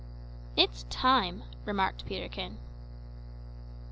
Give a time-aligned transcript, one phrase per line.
[0.55, 2.57] "It's time," remarked Peterkin.